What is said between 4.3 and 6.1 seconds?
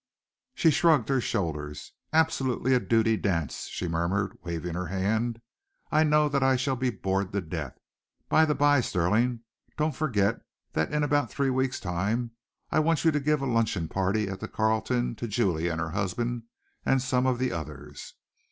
waving her hand. "I